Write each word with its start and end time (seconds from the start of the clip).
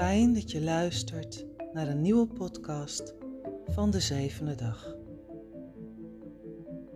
Fijn 0.00 0.34
dat 0.34 0.50
je 0.50 0.60
luistert 0.60 1.46
naar 1.72 1.88
een 1.88 2.00
nieuwe 2.00 2.26
podcast 2.26 3.14
van 3.66 3.90
de 3.90 4.00
zevende 4.00 4.54
dag. 4.54 4.96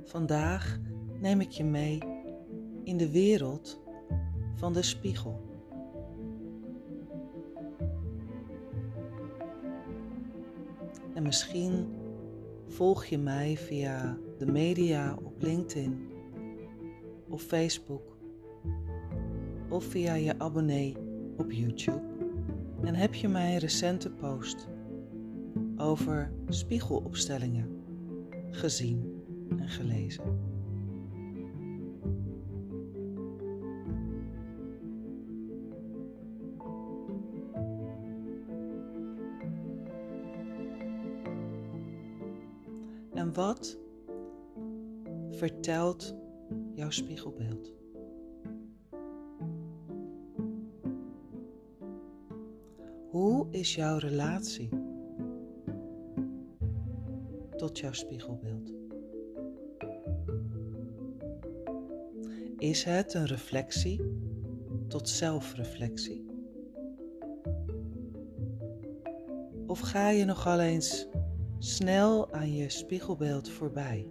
Vandaag 0.05 0.79
neem 1.21 1.41
ik 1.41 1.51
je 1.51 1.65
mee 1.65 1.99
in 2.85 2.97
de 2.97 3.11
wereld 3.11 3.81
van 4.55 4.73
de 4.73 4.83
spiegel. 4.83 5.41
En 11.15 11.23
misschien 11.23 11.87
volg 12.67 13.05
je 13.05 13.19
mij 13.19 13.57
via 13.57 14.19
de 14.39 14.47
media 14.47 15.17
op 15.25 15.43
LinkedIn 15.43 16.09
of 17.29 17.43
Facebook 17.43 18.17
of 19.69 19.85
via 19.85 20.15
je 20.15 20.39
abonnee 20.39 20.97
op 21.37 21.53
YouTube 21.53 22.14
en 22.85 22.95
heb 22.95 23.15
je 23.15 23.29
mijn 23.29 23.59
recente 23.59 24.11
post 24.11 24.69
over 25.77 26.33
spiegelopstellingen 26.49 27.83
gezien 28.51 29.23
en 29.59 29.69
gelezen. 29.69 30.53
En 43.15 43.33
wat 43.33 43.79
vertelt 45.31 46.15
jouw 46.75 46.91
spiegelbeeld? 46.91 47.84
Hoe 53.15 53.47
is 53.51 53.75
jouw 53.75 53.99
relatie 53.99 54.69
tot 57.57 57.79
jouw 57.79 57.93
spiegelbeeld? 57.93 58.73
Is 62.59 62.85
het 62.85 63.15
een 63.15 63.27
reflectie 63.27 64.01
tot 64.89 65.09
zelfreflectie? 65.09 66.27
Of 69.67 69.81
ga 69.81 70.09
je 70.09 70.25
nogal 70.25 70.61
eens 70.61 71.09
snel 71.59 72.33
aan 72.33 72.53
je 72.55 72.69
spiegelbeeld 72.69 73.49
voorbij? 73.49 74.09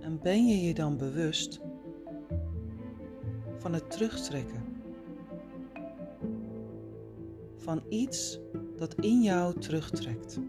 En 0.00 0.20
ben 0.22 0.46
je 0.46 0.60
je 0.60 0.74
dan 0.74 0.96
bewust 0.96 1.60
van 3.62 3.72
het 3.72 3.90
terugtrekken. 3.90 4.64
Van 7.56 7.82
iets 7.88 8.40
dat 8.76 8.94
in 8.94 9.22
jou 9.22 9.60
terugtrekt. 9.60 10.40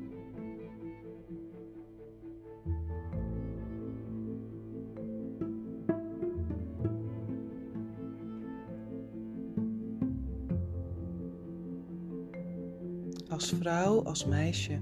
Als 13.29 13.49
vrouw, 13.49 14.03
als 14.03 14.25
meisje, 14.25 14.79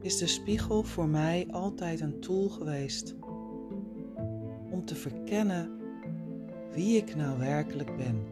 is 0.00 0.18
de 0.18 0.26
spiegel 0.26 0.82
voor 0.82 1.08
mij 1.08 1.46
altijd 1.50 2.00
een 2.00 2.20
tool 2.20 2.48
geweest 2.48 3.14
om 4.70 4.84
te 4.84 4.94
verkennen 4.94 5.73
wie 6.74 6.96
ik 6.96 7.16
nou 7.16 7.38
werkelijk 7.38 7.96
ben. 7.96 8.22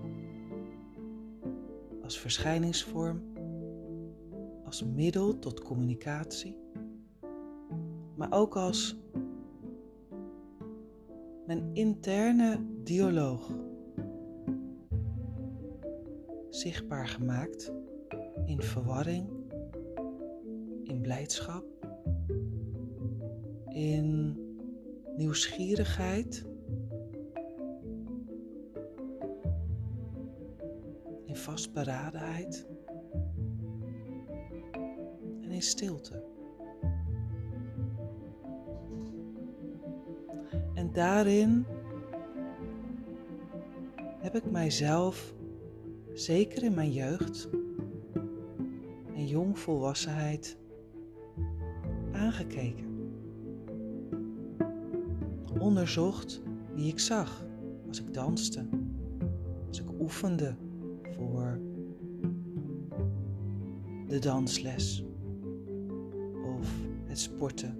Als 2.02 2.18
verschijningsvorm, 2.18 3.22
als 4.64 4.84
middel 4.84 5.38
tot 5.38 5.62
communicatie, 5.62 6.56
maar 8.14 8.32
ook 8.32 8.56
als 8.56 9.00
mijn 11.46 11.70
interne 11.72 12.60
dialoog. 12.82 13.50
Zichtbaar 16.50 17.06
gemaakt 17.06 17.72
in 18.44 18.62
verwarring, 18.62 19.28
in 20.82 21.00
blijdschap, 21.00 21.64
in 23.68 24.36
nieuwsgierigheid, 25.16 26.51
vastberadenheid 31.42 32.66
en 35.40 35.50
in 35.50 35.62
stilte. 35.62 36.24
En 40.74 40.92
daarin 40.92 41.66
heb 44.18 44.34
ik 44.34 44.50
mijzelf, 44.50 45.34
zeker 46.12 46.62
in 46.62 46.74
mijn 46.74 46.92
jeugd 46.92 47.48
en 49.14 49.26
jongvolwassenheid, 49.26 50.56
aangekeken 52.12 52.92
onderzocht 55.62 56.42
wie 56.74 56.88
ik 56.88 56.98
zag 56.98 57.44
als 57.88 58.00
ik 58.00 58.14
danste, 58.14 58.66
als 59.68 59.80
ik 59.80 60.00
oefende 60.00 60.56
voor 61.16 61.60
de 64.08 64.18
dansles 64.18 65.04
of 66.58 66.68
het 67.04 67.18
sporten 67.18 67.76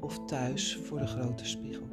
of 0.00 0.24
thuis 0.24 0.76
voor 0.76 0.98
de 0.98 1.06
grote 1.06 1.44
spiegel. 1.44 1.90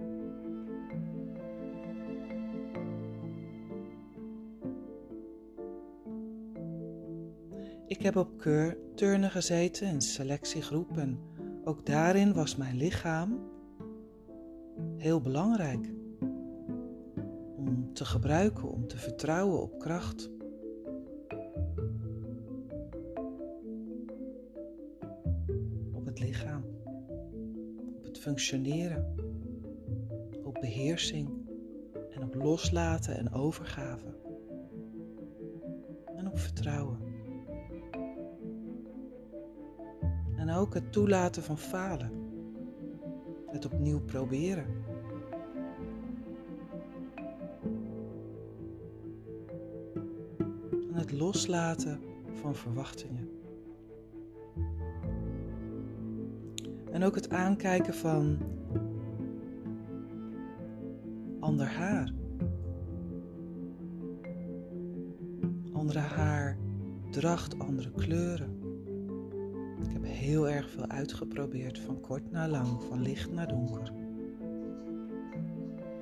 Ik 7.87 8.01
heb 8.01 8.15
op 8.15 8.37
keur 8.37 8.77
turnen 8.95 9.31
gezeten 9.31 9.87
in 9.87 10.01
selectiegroepen. 10.01 11.19
Ook 11.63 11.85
daarin 11.85 12.33
was 12.33 12.55
mijn 12.55 12.77
lichaam 12.77 13.39
heel 14.97 15.21
belangrijk. 15.21 15.98
Te 17.93 18.05
gebruiken, 18.05 18.71
om 18.71 18.87
te 18.87 18.97
vertrouwen 18.97 19.61
op 19.61 19.79
kracht. 19.79 20.29
Op 25.91 26.05
het 26.05 26.19
lichaam. 26.19 26.63
Op 27.97 28.03
het 28.03 28.17
functioneren. 28.17 29.15
Op 30.43 30.57
beheersing. 30.61 31.29
En 32.09 32.23
op 32.23 32.35
loslaten 32.35 33.17
en 33.17 33.31
overgave. 33.31 34.17
En 36.15 36.27
op 36.27 36.39
vertrouwen. 36.39 36.99
En 40.35 40.49
ook 40.49 40.73
het 40.73 40.91
toelaten 40.91 41.43
van 41.43 41.57
falen. 41.57 42.11
Het 43.45 43.65
opnieuw 43.65 43.99
proberen. 43.99 44.88
Het 51.09 51.19
loslaten 51.19 51.99
van 52.33 52.55
verwachtingen. 52.55 53.29
En 56.91 57.03
ook 57.03 57.15
het 57.15 57.29
aankijken 57.29 57.93
van 57.93 58.37
ander 61.39 61.67
haar. 61.67 62.13
Andere 65.71 65.99
haar, 65.99 66.57
dracht, 67.11 67.59
andere 67.59 67.91
kleuren. 67.91 68.57
Ik 69.83 69.91
heb 69.91 70.03
heel 70.03 70.49
erg 70.49 70.69
veel 70.69 70.87
uitgeprobeerd, 70.87 71.79
van 71.79 72.01
kort 72.01 72.31
naar 72.31 72.49
lang, 72.49 72.83
van 72.83 73.01
licht 73.01 73.31
naar 73.31 73.47
donker. 73.47 73.91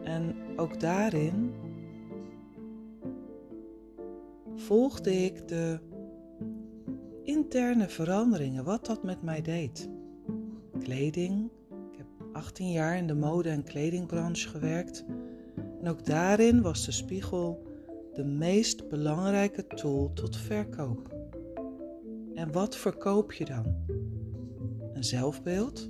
En 0.03 0.35
ook 0.55 0.79
daarin 0.79 1.53
volgde 4.67 5.11
ik 5.11 5.47
de 5.47 5.79
interne 7.23 7.89
veranderingen, 7.89 8.63
wat 8.63 8.85
dat 8.85 9.03
met 9.03 9.21
mij 9.21 9.41
deed. 9.41 9.89
Kleding, 10.79 11.51
ik 11.91 11.97
heb 11.97 12.07
18 12.33 12.71
jaar 12.71 12.97
in 12.97 13.07
de 13.07 13.13
mode- 13.13 13.49
en 13.49 13.63
kledingbranche 13.63 14.49
gewerkt. 14.49 15.05
En 15.81 15.87
ook 15.87 16.05
daarin 16.05 16.61
was 16.61 16.85
de 16.85 16.91
spiegel 16.91 17.63
de 18.13 18.23
meest 18.23 18.89
belangrijke 18.89 19.67
tool 19.67 20.13
tot 20.13 20.37
verkoop. 20.37 21.15
En 22.33 22.51
wat 22.51 22.75
verkoop 22.75 23.33
je 23.33 23.45
dan? 23.45 23.75
Een 24.93 25.03
zelfbeeld? 25.03 25.89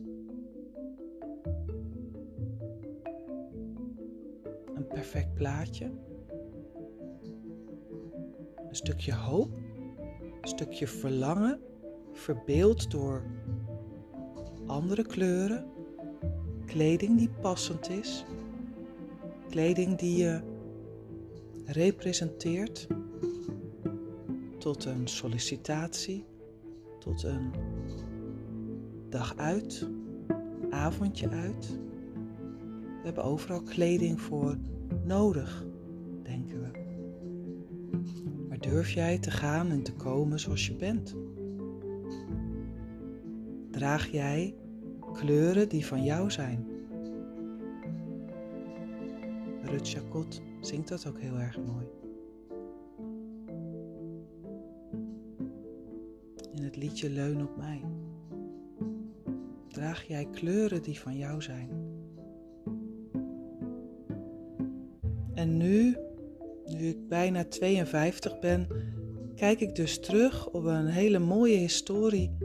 perfect 4.87 5.33
plaatje. 5.33 5.91
Een 8.69 8.75
stukje 8.75 9.13
hoop, 9.13 9.49
een 10.41 10.47
stukje 10.47 10.87
verlangen, 10.87 11.59
verbeeld 12.13 12.91
door 12.91 13.23
andere 14.65 15.03
kleuren, 15.03 15.65
kleding 16.65 17.17
die 17.17 17.29
passend 17.41 17.89
is, 17.89 18.25
kleding 19.49 19.97
die 19.97 20.17
je 20.17 20.41
representeert 21.65 22.87
tot 24.57 24.85
een 24.85 25.07
sollicitatie, 25.07 26.25
tot 26.99 27.23
een 27.23 27.51
dag 29.09 29.37
uit, 29.37 29.87
avondje 30.69 31.29
uit. 31.29 31.79
We 32.85 33.03
hebben 33.03 33.23
overal 33.23 33.61
kleding 33.61 34.21
voor 34.21 34.57
nodig, 35.03 35.65
durf 38.69 38.91
jij 38.91 39.19
te 39.19 39.31
gaan 39.31 39.69
en 39.69 39.83
te 39.83 39.93
komen 39.93 40.39
zoals 40.39 40.67
je 40.67 40.75
bent? 40.75 41.15
Draag 43.71 44.07
jij 44.07 44.55
kleuren 45.13 45.69
die 45.69 45.85
van 45.85 46.03
jou 46.03 46.31
zijn? 46.31 46.65
Rut 49.61 49.89
Chakot 49.89 50.41
zingt 50.61 50.87
dat 50.87 51.07
ook 51.07 51.19
heel 51.19 51.37
erg 51.37 51.57
mooi. 51.57 51.85
In 56.53 56.63
het 56.63 56.75
liedje 56.75 57.09
Leun 57.09 57.41
op 57.41 57.57
mij. 57.57 57.81
Draag 59.67 60.03
jij 60.03 60.27
kleuren 60.31 60.81
die 60.81 60.99
van 60.99 61.17
jou 61.17 61.41
zijn? 61.41 61.69
En 65.33 65.57
nu, 65.57 65.97
nu 66.67 66.87
ik 66.87 67.07
bijna 67.07 67.43
52 67.43 68.39
ben, 68.39 68.67
kijk 69.35 69.59
ik 69.59 69.75
dus 69.75 69.99
terug 69.99 70.49
op 70.49 70.63
een 70.63 70.87
hele 70.87 71.19
mooie 71.19 71.57
historie 71.57 72.37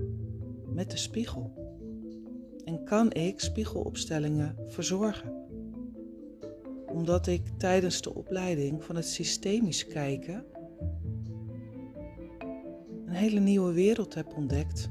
met 0.67 0.91
de 0.91 0.97
spiegel. 0.97 1.53
En 2.65 2.85
kan 2.85 3.13
ik 3.13 3.41
spiegelopstellingen 3.41 4.57
verzorgen? 4.67 5.33
Omdat 6.87 7.27
ik 7.27 7.43
tijdens 7.59 8.03
de 8.03 8.15
opleiding 8.15 8.85
van 8.85 8.97
het 8.97 9.07
systemisch 9.07 9.87
kijken 9.87 10.45
een 13.13 13.19
hele 13.19 13.41
nieuwe 13.41 13.73
wereld 13.73 14.15
heb 14.15 14.37
ontdekt. 14.37 14.91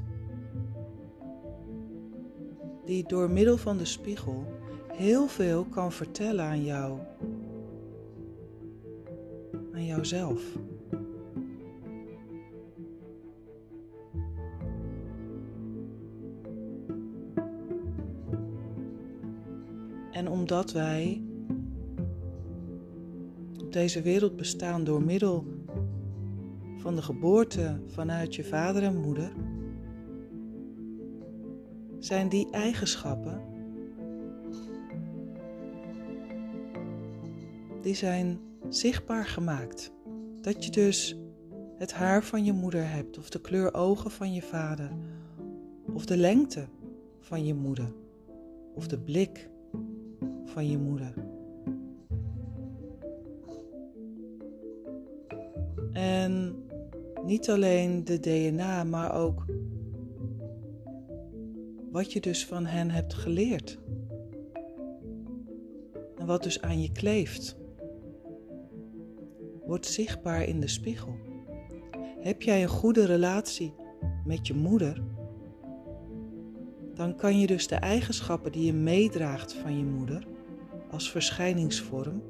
Die 2.84 3.08
door 3.08 3.30
middel 3.30 3.56
van 3.56 3.76
de 3.76 3.84
spiegel 3.84 4.44
heel 4.92 5.26
veel 5.26 5.64
kan 5.64 5.92
vertellen 5.92 6.44
aan 6.44 6.64
jou. 6.64 6.98
Aan 9.82 9.88
jouzelf. 9.88 10.58
En 20.10 20.28
omdat 20.28 20.72
wij 20.72 21.22
op 23.60 23.72
deze 23.72 24.02
wereld 24.02 24.36
bestaan 24.36 24.84
door 24.84 25.02
middel 25.02 25.46
van 26.76 26.94
de 26.94 27.02
geboorte 27.02 27.80
vanuit 27.86 28.34
je 28.34 28.44
vader 28.44 28.82
en 28.82 28.96
moeder, 28.96 29.32
zijn 31.98 32.28
die 32.28 32.50
eigenschappen 32.50 33.40
die 37.80 37.94
zijn 37.94 38.51
zichtbaar 38.74 39.26
gemaakt. 39.26 39.92
Dat 40.40 40.64
je 40.64 40.70
dus 40.70 41.16
het 41.76 41.92
haar 41.92 42.24
van 42.24 42.44
je 42.44 42.52
moeder 42.52 42.88
hebt, 42.88 43.18
of 43.18 43.30
de 43.30 43.40
kleur 43.40 43.74
ogen 43.74 44.10
van 44.10 44.32
je 44.32 44.42
vader, 44.42 44.90
of 45.92 46.06
de 46.06 46.16
lengte 46.16 46.66
van 47.20 47.44
je 47.44 47.54
moeder, 47.54 47.92
of 48.74 48.86
de 48.88 48.98
blik 48.98 49.48
van 50.44 50.70
je 50.70 50.78
moeder. 50.78 51.14
En 55.92 56.56
niet 57.24 57.50
alleen 57.50 58.04
de 58.04 58.20
DNA, 58.20 58.84
maar 58.84 59.14
ook 59.14 59.44
wat 61.90 62.12
je 62.12 62.20
dus 62.20 62.46
van 62.46 62.66
hen 62.66 62.90
hebt 62.90 63.14
geleerd. 63.14 63.78
En 66.16 66.26
wat 66.26 66.42
dus 66.42 66.60
aan 66.60 66.80
je 66.80 66.92
kleeft, 66.92 67.56
wordt 69.72 69.86
zichtbaar 69.86 70.42
in 70.42 70.60
de 70.60 70.68
spiegel. 70.68 71.16
Heb 72.20 72.42
jij 72.42 72.62
een 72.62 72.68
goede 72.68 73.06
relatie 73.06 73.74
met 74.24 74.46
je 74.46 74.54
moeder, 74.54 75.02
dan 76.94 77.16
kan 77.16 77.40
je 77.40 77.46
dus 77.46 77.66
de 77.66 77.74
eigenschappen 77.74 78.52
die 78.52 78.64
je 78.64 78.72
meedraagt 78.72 79.52
van 79.52 79.78
je 79.78 79.84
moeder 79.84 80.26
als 80.90 81.10
verschijningsvorm, 81.10 82.22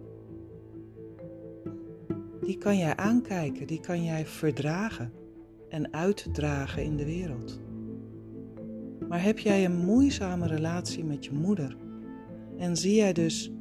die 2.40 2.58
kan 2.58 2.78
jij 2.78 2.96
aankijken, 2.96 3.66
die 3.66 3.80
kan 3.80 4.04
jij 4.04 4.26
verdragen 4.26 5.12
en 5.68 5.92
uitdragen 5.92 6.84
in 6.84 6.96
de 6.96 7.04
wereld. 7.04 7.60
Maar 9.08 9.22
heb 9.22 9.38
jij 9.38 9.64
een 9.64 9.84
moeizame 9.84 10.46
relatie 10.46 11.04
met 11.04 11.24
je 11.24 11.32
moeder 11.32 11.76
en 12.56 12.76
zie 12.76 12.94
jij 12.94 13.12
dus 13.12 13.52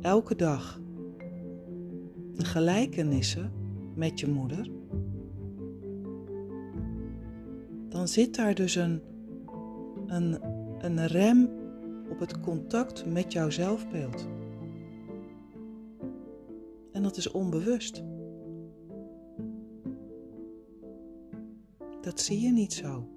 elke 0.00 0.36
dag 0.36 0.80
gelijkenissen 2.44 3.52
met 3.94 4.20
je 4.20 4.28
moeder, 4.28 4.70
dan 7.88 8.08
zit 8.08 8.34
daar 8.34 8.54
dus 8.54 8.74
een, 8.74 9.02
een, 10.06 10.38
een 10.78 11.06
rem 11.06 11.50
op 12.10 12.18
het 12.18 12.40
contact 12.40 13.06
met 13.06 13.32
jouw 13.32 13.50
zelfbeeld. 13.50 14.28
En 16.92 17.02
dat 17.02 17.16
is 17.16 17.30
onbewust. 17.30 18.02
Dat 22.00 22.20
zie 22.20 22.40
je 22.40 22.52
niet 22.52 22.72
zo. 22.72 23.08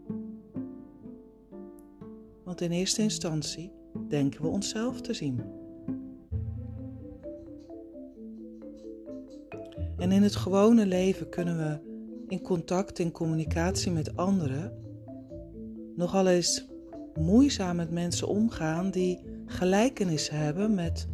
Want 2.44 2.62
in 2.62 2.72
eerste 2.72 3.02
instantie 3.02 3.72
denken 4.08 4.42
we 4.42 4.48
onszelf 4.48 5.02
te 5.02 5.14
zien. 5.14 5.61
En 10.02 10.12
in 10.12 10.24
het 10.24 10.36
gewone 10.36 10.86
leven 10.86 11.30
kunnen 11.30 11.58
we 11.58 11.80
in 12.28 12.42
contact, 12.42 13.00
in 13.00 13.12
communicatie 13.12 13.92
met 13.92 14.18
anderen, 14.18 14.74
nogal 15.96 16.28
eens 16.28 16.68
moeizaam 17.14 17.76
met 17.76 17.92
mensen 17.92 18.28
omgaan 18.28 18.92
die 18.92 19.20
gelijkenis 19.46 20.30
hebben 20.30 20.74
met 20.74 21.08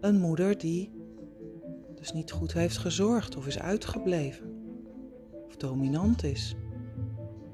een 0.00 0.18
moeder 0.20 0.58
die 0.58 0.90
dus 1.94 2.12
niet 2.12 2.30
goed 2.30 2.52
heeft 2.52 2.78
gezorgd 2.78 3.36
of 3.36 3.46
is 3.46 3.58
uitgebleven 3.58 4.54
of 5.46 5.56
dominant 5.56 6.24
is. 6.24 6.54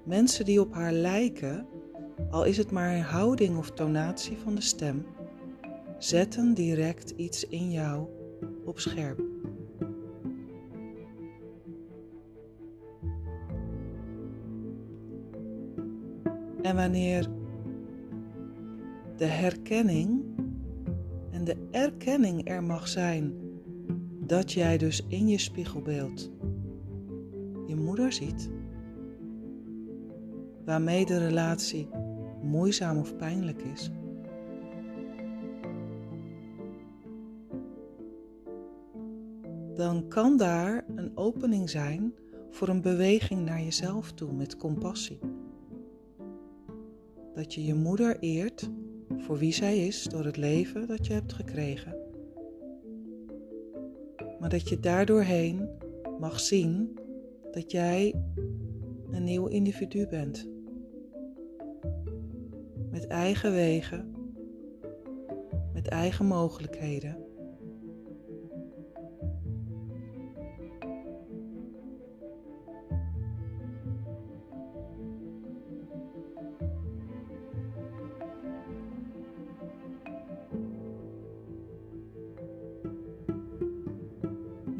Mensen 0.05 0.45
die 0.45 0.61
op 0.61 0.73
haar 0.73 0.93
lijken, 0.93 1.67
al 2.31 2.45
is 2.45 2.57
het 2.57 2.71
maar 2.71 2.95
een 2.95 3.03
houding 3.03 3.59
of 3.59 3.71
tonatie 3.71 4.37
van 4.37 4.55
de 4.55 4.61
stem, 4.61 5.07
zetten 5.99 6.55
direct 6.55 7.11
iets 7.11 7.45
in 7.45 7.71
jou 7.71 8.07
op 8.65 8.79
scherp. 8.79 9.36
En 16.67 16.77
wanneer 16.77 17.29
de 19.17 19.25
herkenning 19.25 20.25
en 21.31 21.45
de 21.45 21.57
erkenning 21.71 22.49
er 22.49 22.63
mag 22.63 22.89
zijn 22.89 23.35
dat 24.21 24.53
jij 24.53 24.79
dus 24.79 25.05
in 25.09 25.29
je 25.29 25.39
spiegelbeeld 25.39 26.31
je 27.67 27.77
moeder 27.77 28.13
ziet, 28.13 28.51
waarmee 30.65 31.07
de 31.07 31.19
relatie 31.19 31.89
moeizaam 32.43 32.99
of 32.99 33.17
pijnlijk 33.17 33.63
is. 33.63 33.91
Dan 39.75 40.09
kan 40.09 40.37
daar 40.37 40.85
een 40.95 41.17
opening 41.17 41.71
zijn 41.71 42.15
voor 42.51 42.69
een 42.69 42.83
beweging 42.83 43.45
naar 43.45 43.63
jezelf 43.63 44.13
toe 44.13 44.33
met 44.33 44.57
compassie. 44.57 45.36
Dat 47.37 47.55
je 47.55 47.65
je 47.65 47.75
moeder 47.75 48.17
eert 48.21 48.71
voor 49.17 49.39
wie 49.39 49.53
zij 49.53 49.87
is 49.87 50.05
door 50.05 50.25
het 50.25 50.37
leven 50.37 50.87
dat 50.87 51.07
je 51.07 51.13
hebt 51.13 51.33
gekregen. 51.33 51.97
Maar 54.41 54.49
dat 54.49 54.69
je 54.69 54.81
daardoorheen 54.81 55.69
mag 56.19 56.41
zien 56.41 56.99
dat 57.51 57.71
jij 57.71 58.15
een 59.11 59.25
nieuw 59.25 59.47
individu 59.47 60.07
bent. 60.07 60.49
Met 62.91 63.07
eigen 63.07 63.53
wegen, 63.53 64.15
met 65.73 65.89
eigen 65.89 66.27
mogelijkheden, 66.27 67.26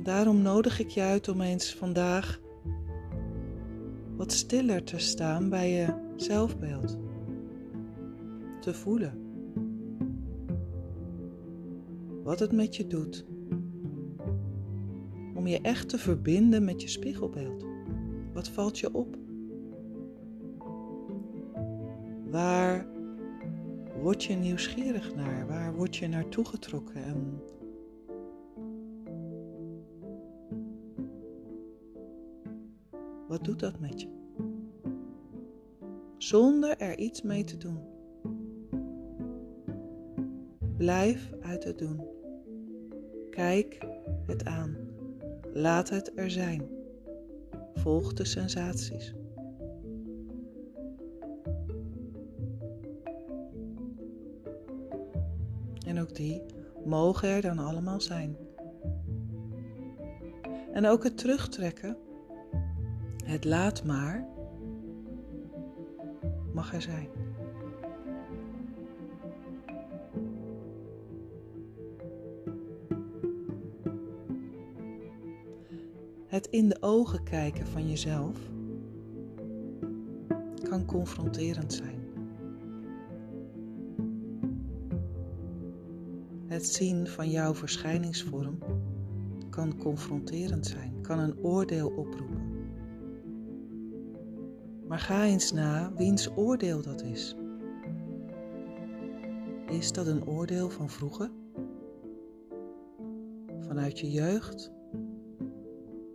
Daarom 0.07 0.43
nodig 0.43 0.81
ik 0.81 0.89
je 0.89 1.01
uit 1.01 1.29
om 1.29 1.41
eens 1.41 1.75
vandaag 1.75 2.41
wat 4.17 4.33
stiller 4.33 4.85
te 4.85 4.99
staan 4.99 5.49
bij 5.49 5.71
je 5.71 5.87
zelfbeeld. 6.17 6.99
Te 8.61 8.75
voelen 8.75 9.21
wat 12.23 12.39
het 12.39 12.53
met 12.53 12.77
je 12.77 12.87
doet. 12.87 13.27
Om 15.35 15.47
je 15.47 15.61
echt 15.61 15.89
te 15.89 15.99
verbinden 15.99 16.65
met 16.65 16.83
je 16.83 16.89
spiegelbeeld. 16.89 17.65
Wat 18.33 18.49
valt 18.49 18.79
je 18.79 18.95
op? 18.95 19.17
Waar 22.31 22.87
word 24.03 24.25
je 24.25 24.35
nieuwsgierig 24.35 25.15
naar? 25.15 25.47
Waar 25.47 25.75
word 25.75 25.97
je 25.97 26.09
naartoe 26.09 26.45
getrokken? 26.45 27.05
En 27.05 27.41
doet 33.47 33.61
dat 33.61 33.81
met 33.81 34.01
je? 34.01 34.09
Zonder 36.19 36.77
er 36.79 36.99
iets 36.99 37.23
mee 37.23 37.45
te 37.45 37.57
doen. 37.57 37.79
Blijf 40.77 41.33
uit 41.41 41.65
het 41.65 41.79
doen. 41.79 42.01
Kijk 43.31 43.87
het 44.27 44.45
aan. 44.45 44.77
Laat 45.53 45.89
het 45.89 46.13
er 46.15 46.31
zijn. 46.31 46.69
Volg 47.75 48.13
de 48.13 48.25
sensaties. 48.25 49.15
En 55.87 56.01
ook 56.01 56.15
die 56.15 56.43
mogen 56.85 57.29
er 57.29 57.43
dan 57.43 57.59
allemaal 57.59 58.01
zijn. 58.01 58.37
En 60.73 60.87
ook 60.87 61.05
het 61.05 61.19
terugtrekken, 61.19 61.97
het 63.27 63.45
laat 63.45 63.85
maar, 63.85 64.29
mag 66.53 66.75
er 66.75 66.83
zijn. 66.83 67.09
Het 76.27 76.47
in 76.47 76.69
de 76.69 76.77
ogen 76.81 77.23
kijken 77.23 77.67
van 77.67 77.89
jezelf 77.89 78.39
kan 80.63 80.85
confronterend 80.85 81.73
zijn. 81.73 82.01
Het 86.47 86.67
zien 86.67 87.07
van 87.07 87.31
jouw 87.31 87.55
verschijningsvorm 87.55 88.59
kan 89.51 89.77
confronterend 89.77 90.67
zijn, 90.67 91.01
kan 91.01 91.19
een 91.19 91.39
oordeel 91.39 91.89
oproepen. 91.89 92.36
Maar 94.87 94.99
ga 94.99 95.25
eens 95.25 95.53
na 95.53 95.93
wiens 95.97 96.31
oordeel 96.37 96.83
dat 96.83 97.03
is. 97.03 97.37
Is 99.69 99.93
dat 99.93 100.07
een 100.07 100.27
oordeel 100.27 100.71
van 100.71 100.91
vroeger? 100.91 101.31
Vanuit 103.59 103.99
je 103.99 104.11
jeugd? 104.11 104.73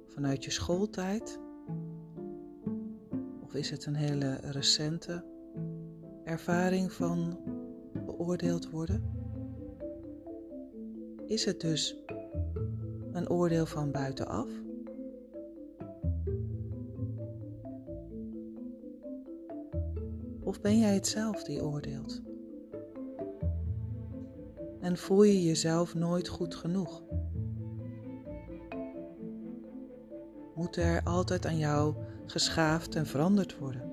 Vanuit 0.08 0.44
je 0.44 0.52
schooltijd? 0.52 1.40
Of 3.44 3.54
is 3.54 3.70
het 3.70 3.86
een 3.86 3.96
hele 3.96 4.34
recente 4.42 5.24
ervaring 6.24 6.92
van 6.92 7.40
beoordeeld 8.06 8.70
worden? 8.70 9.04
Is 11.26 11.46
het 11.46 11.60
dus 11.60 12.04
een 13.12 13.30
oordeel 13.30 13.66
van 13.66 13.92
buitenaf? 13.92 14.50
Of 20.52 20.62
ben 20.62 20.80
jij 20.80 20.94
het 20.94 21.08
zelf 21.08 21.44
die 21.44 21.64
oordeelt? 21.64 22.22
En 24.80 24.98
voel 24.98 25.24
je 25.24 25.44
jezelf 25.44 25.96
nooit 25.96 26.28
goed 26.28 26.56
genoeg? 26.56 27.04
Moet 30.56 30.76
er 30.76 31.04
altijd 31.04 31.46
aan 31.46 31.58
jou 31.58 31.96
geschaafd 32.26 32.96
en 32.96 33.06
veranderd 33.06 33.58
worden? 33.58 33.92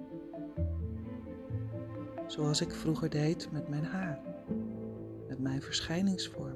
Zoals 2.27 2.61
ik 2.61 2.73
vroeger 2.73 3.11
deed 3.11 3.49
met 3.53 3.69
mijn 3.69 3.85
haar, 3.85 4.21
met 5.29 5.39
mijn 5.39 5.63
verschijningsvorm. 5.63 6.48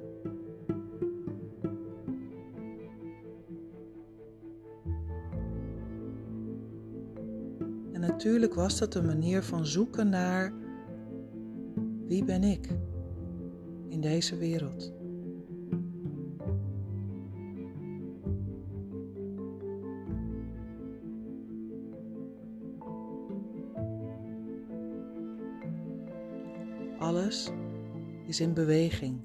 Natuurlijk 8.23 8.55
was 8.55 8.79
dat 8.79 8.95
een 8.95 9.07
manier 9.07 9.43
van 9.43 9.67
zoeken 9.67 10.09
naar 10.09 10.53
wie 12.07 12.25
ben 12.25 12.43
ik 12.43 12.69
in 13.89 14.01
deze 14.01 14.37
wereld. 14.37 14.93
Alles 26.99 27.53
is 28.27 28.41
in 28.41 28.55
beweging. 28.55 29.21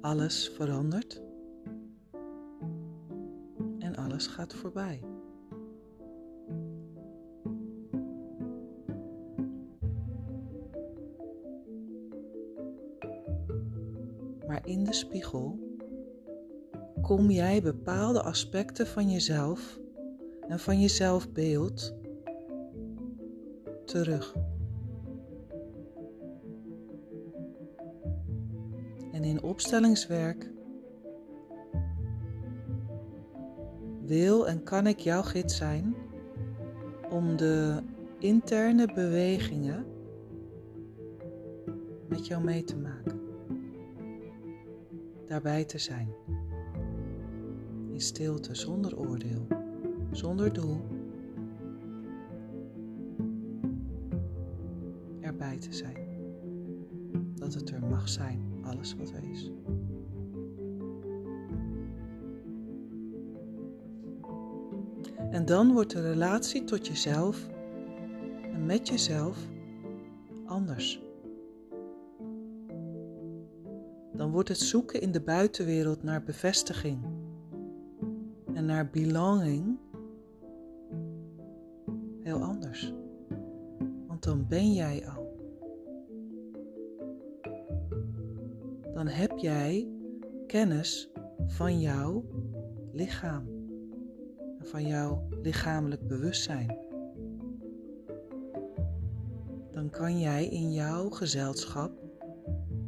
Alles 0.00 0.48
verandert 0.48 1.22
en 3.78 3.96
alles 3.96 4.26
gaat 4.26 4.54
voorbij. 4.54 5.11
Spiegel 14.92 15.58
kom 17.02 17.30
jij 17.30 17.62
bepaalde 17.62 18.22
aspecten 18.22 18.86
van 18.86 19.10
jezelf 19.10 19.80
en 20.48 20.58
van 20.58 20.80
je 20.80 20.88
zelfbeeld 20.88 21.94
terug. 23.84 24.36
En 29.12 29.24
in 29.24 29.42
opstellingswerk 29.42 30.50
wil 34.04 34.48
en 34.48 34.62
kan 34.62 34.86
ik 34.86 34.98
jouw 34.98 35.22
gids 35.22 35.56
zijn 35.56 35.94
om 37.10 37.36
de 37.36 37.82
interne 38.18 38.92
bewegingen 38.94 39.86
met 42.08 42.26
jou 42.26 42.44
mee 42.44 42.64
te 42.64 42.76
maken 42.76 43.21
daarbij 45.32 45.64
te 45.64 45.78
zijn. 45.78 46.08
In 47.92 48.00
stilte, 48.00 48.54
zonder 48.54 48.98
oordeel, 48.98 49.46
zonder 50.10 50.52
doel. 50.52 50.80
Erbij 55.20 55.58
te 55.58 55.72
zijn. 55.72 55.96
Dat 57.34 57.54
het 57.54 57.70
er 57.70 57.82
mag 57.86 58.08
zijn, 58.08 58.40
alles 58.62 58.94
wat 58.94 59.10
er 59.10 59.30
is. 59.30 59.50
En 65.30 65.44
dan 65.44 65.72
wordt 65.72 65.90
de 65.90 66.00
relatie 66.00 66.64
tot 66.64 66.86
jezelf 66.86 67.48
en 68.52 68.66
met 68.66 68.88
jezelf 68.88 69.38
anders. 70.46 71.11
Wordt 74.32 74.48
het 74.48 74.58
zoeken 74.58 75.00
in 75.00 75.12
de 75.12 75.20
buitenwereld 75.20 76.02
naar 76.02 76.22
bevestiging 76.22 77.04
en 78.54 78.64
naar 78.64 78.90
belonging 78.90 79.78
heel 82.20 82.42
anders. 82.42 82.94
Want 84.06 84.22
dan 84.22 84.46
ben 84.48 84.72
jij 84.72 85.06
al. 85.08 85.36
Dan 88.94 89.06
heb 89.06 89.38
jij 89.38 89.88
kennis 90.46 91.10
van 91.46 91.80
jouw 91.80 92.24
lichaam 92.92 93.44
en 94.58 94.66
van 94.66 94.86
jouw 94.86 95.28
lichamelijk 95.42 96.06
bewustzijn. 96.06 96.78
Dan 99.72 99.90
kan 99.90 100.18
jij 100.18 100.46
in 100.46 100.72
jouw 100.72 101.10
gezelschap 101.10 101.92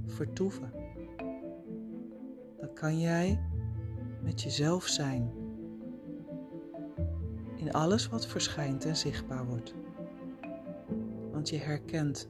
vertoeven 0.07 0.84
kan 2.75 3.01
jij 3.01 3.41
met 4.23 4.43
jezelf 4.43 4.87
zijn. 4.87 5.31
In 7.57 7.73
alles 7.73 8.09
wat 8.09 8.27
verschijnt 8.27 8.85
en 8.85 8.97
zichtbaar 8.97 9.47
wordt. 9.47 9.75
Want 11.33 11.49
je 11.49 11.59
herkent 11.59 12.29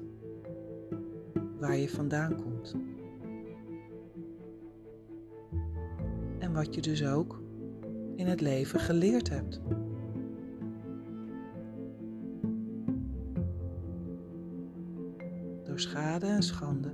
waar 1.59 1.77
je 1.77 1.89
vandaan 1.89 2.43
komt. 2.43 2.75
en 6.45 6.53
wat 6.53 6.75
je 6.75 6.81
dus 6.81 7.05
ook 7.07 7.43
in 8.17 8.27
het 8.27 8.41
leven 8.41 8.81
geleerd 8.81 9.29
hebt. 9.29 9.61
Door 15.65 15.81
schade 15.81 16.27
en 16.27 16.43
schande, 16.43 16.93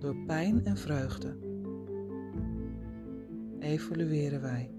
door 0.00 0.16
pijn 0.26 0.64
en 0.64 0.76
vreugde, 0.76 1.36
evolueren 3.64 4.40
wij. 4.40 4.70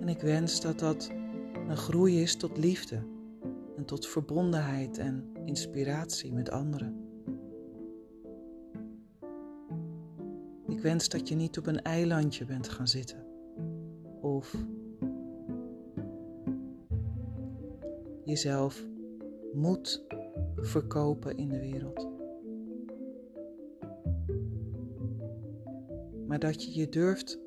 En 0.00 0.08
ik 0.08 0.20
wens 0.20 0.60
dat 0.60 0.78
dat 0.78 1.10
een 1.68 1.76
groei 1.76 2.20
is 2.20 2.36
tot 2.36 2.58
liefde 2.58 3.02
en 3.76 3.84
tot 3.84 4.06
verbondenheid 4.06 4.98
en 4.98 5.24
inspiratie 5.44 6.32
met 6.32 6.50
anderen. 6.50 7.04
Ik 10.68 10.80
wens 10.80 11.08
dat 11.08 11.28
je 11.28 11.34
niet 11.34 11.58
op 11.58 11.66
een 11.66 11.82
eilandje 11.82 12.44
bent 12.44 12.68
gaan 12.68 12.88
zitten 12.88 13.24
of 14.20 14.54
jezelf 18.24 18.86
moet 19.52 20.04
verkopen 20.56 21.36
in 21.36 21.48
de 21.48 21.58
wereld. 21.58 22.15
Maar 26.36 26.52
dat 26.52 26.64
je 26.64 26.80
je 26.80 26.88
durft 26.88 27.38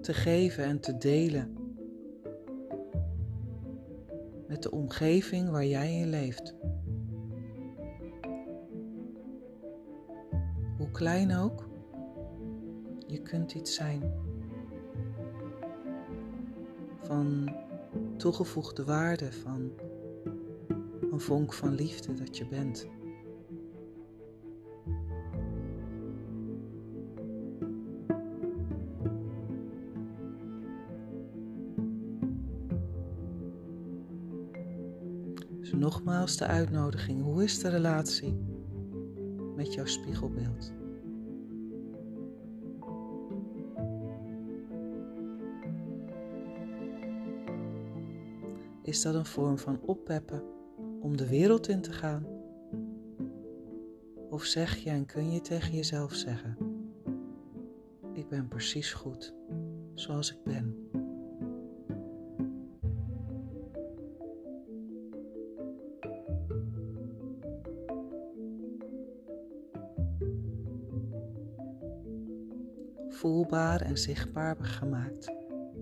te 0.00 0.14
geven 0.14 0.64
en 0.64 0.80
te 0.80 0.96
delen 0.96 1.56
met 4.48 4.62
de 4.62 4.70
omgeving 4.70 5.50
waar 5.50 5.66
jij 5.66 5.94
in 5.94 6.08
leeft. 6.08 6.54
Hoe 10.76 10.90
klein 10.90 11.36
ook, 11.36 11.68
je 13.06 13.22
kunt 13.22 13.54
iets 13.54 13.74
zijn 13.74 14.12
van 17.02 17.56
toegevoegde 18.16 18.84
waarde, 18.84 19.32
van 19.32 19.72
een 21.10 21.20
vonk 21.20 21.52
van 21.52 21.74
liefde 21.74 22.14
dat 22.14 22.36
je 22.36 22.46
bent. 22.46 22.95
Nogmaals 35.86 36.36
de 36.36 36.46
uitnodiging. 36.46 37.22
Hoe 37.22 37.42
is 37.42 37.58
de 37.58 37.68
relatie 37.68 38.38
met 39.56 39.74
jouw 39.74 39.84
spiegelbeeld? 39.84 40.72
Is 48.82 49.02
dat 49.02 49.14
een 49.14 49.26
vorm 49.26 49.58
van 49.58 49.80
oppeppen 49.80 50.42
om 51.00 51.16
de 51.16 51.28
wereld 51.28 51.68
in 51.68 51.80
te 51.80 51.92
gaan? 51.92 52.26
Of 54.30 54.44
zeg 54.44 54.76
je 54.76 54.90
en 54.90 55.06
kun 55.06 55.32
je 55.32 55.40
tegen 55.40 55.74
jezelf 55.74 56.14
zeggen: 56.14 56.56
Ik 58.12 58.28
ben 58.28 58.48
precies 58.48 58.92
goed 58.92 59.34
zoals 59.94 60.32
ik 60.32 60.42
ben. 60.44 60.85
Voelbaar 73.48 73.80
en 73.80 73.98
zichtbaar 73.98 74.56
gemaakt 74.56 75.32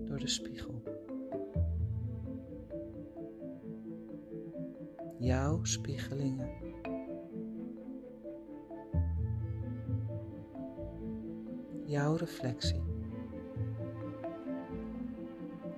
door 0.05 0.19
de 0.19 0.27
spiegel. 0.27 0.83
Jouw 5.19 5.63
spiegelingen. 5.63 6.49
Jouw 11.85 12.15
reflectie. 12.15 12.83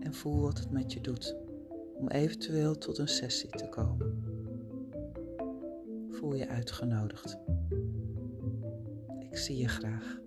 En 0.00 0.14
voel 0.14 0.40
wat 0.40 0.58
het 0.58 0.70
met 0.70 0.92
je 0.92 1.00
doet 1.00 1.36
om 1.94 2.08
eventueel 2.08 2.78
tot 2.78 2.98
een 2.98 3.08
sessie 3.08 3.50
te 3.50 3.68
komen. 3.68 4.22
Voel 6.10 6.34
je 6.34 6.48
uitgenodigd. 6.48 7.38
Ik 9.18 9.36
zie 9.36 9.56
je 9.56 9.68
graag. 9.68 10.22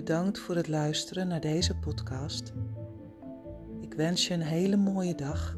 Bedankt 0.00 0.38
voor 0.38 0.56
het 0.56 0.68
luisteren 0.68 1.28
naar 1.28 1.40
deze 1.40 1.76
podcast. 1.76 2.52
Ik 3.80 3.94
wens 3.94 4.28
je 4.28 4.34
een 4.34 4.40
hele 4.40 4.76
mooie 4.76 5.14
dag. 5.14 5.56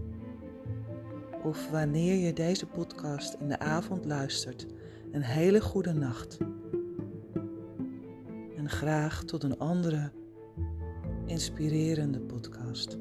Of 1.43 1.71
wanneer 1.71 2.15
je 2.15 2.33
deze 2.33 2.67
podcast 2.67 3.37
in 3.41 3.49
de 3.49 3.59
avond 3.59 4.05
luistert, 4.05 4.67
een 5.13 5.23
hele 5.23 5.61
goede 5.61 5.93
nacht. 5.93 6.39
En 8.57 8.71
graag 8.71 9.25
tot 9.25 9.43
een 9.43 9.59
andere 9.59 10.13
inspirerende 11.27 12.21
podcast. 12.21 12.99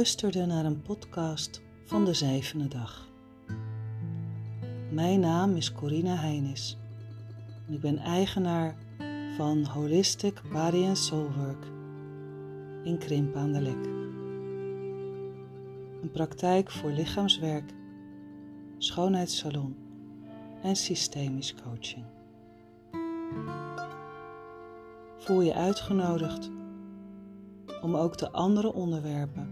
Luisterde 0.00 0.46
naar 0.46 0.64
een 0.64 0.82
podcast 0.82 1.62
van 1.84 2.04
de 2.04 2.14
zevende 2.14 2.68
dag. 2.68 3.08
Mijn 4.90 5.20
naam 5.20 5.56
is 5.56 5.72
Corina 5.72 6.14
Heinis 6.14 6.78
en 7.66 7.74
ik 7.74 7.80
ben 7.80 7.98
eigenaar 7.98 8.76
van 9.36 9.64
Holistic 9.64 10.42
Body 10.52 10.84
and 10.84 10.98
Soul 10.98 11.30
Work 11.32 11.64
in 12.84 12.98
Krimp 12.98 13.36
aan 13.36 13.52
de 13.52 13.60
Lek. 13.60 13.84
Een 16.02 16.10
praktijk 16.12 16.70
voor 16.70 16.90
lichaamswerk, 16.90 17.72
schoonheidssalon 18.78 19.76
en 20.62 20.76
systemisch 20.76 21.54
coaching. 21.64 22.04
Voel 25.18 25.40
je 25.40 25.54
uitgenodigd 25.54 26.50
om 27.82 27.96
ook 27.96 28.18
de 28.18 28.30
andere 28.30 28.72
onderwerpen 28.72 29.49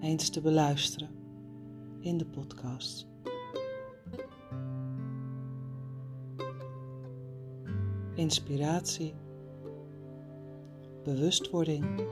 eens 0.00 0.28
te 0.28 0.40
beluisteren 0.40 1.08
in 2.00 2.18
de 2.18 2.26
podcast. 2.26 3.06
Inspiratie, 8.14 9.14
bewustwording, 11.04 12.06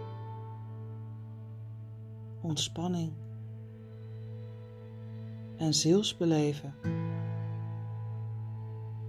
ontspanning, 2.41 3.13
en 5.57 5.75
zielsbeleven 5.75 6.75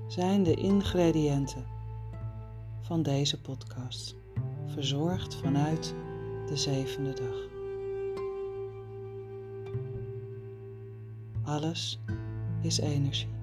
zijn 0.08 0.44
de 0.44 0.54
ingrediënten 0.54 1.66
van 2.82 3.04
deze 3.04 3.42
podcast, 3.42 4.16
verzorgd 4.66 5.36
vanuit 5.36 5.96
de 6.46 6.58
zevende 6.58 7.13
dag. 7.13 7.47
Alles 11.48 12.00
is 12.62 12.80
energie. 12.80 13.37